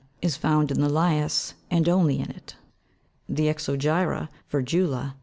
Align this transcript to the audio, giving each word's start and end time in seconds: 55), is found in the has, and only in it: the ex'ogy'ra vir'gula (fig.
55), 0.23 0.25
is 0.27 0.35
found 0.35 0.71
in 0.71 0.81
the 0.81 0.99
has, 0.99 1.53
and 1.69 1.87
only 1.87 2.17
in 2.17 2.31
it: 2.31 2.55
the 3.29 3.47
ex'ogy'ra 3.53 4.29
vir'gula 4.49 5.09
(fig. 5.09 5.15